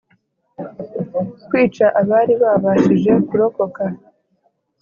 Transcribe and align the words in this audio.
Kwica 1.47 1.85
abari 2.01 2.33
babashije 2.41 3.11
kurokoka 3.27 3.83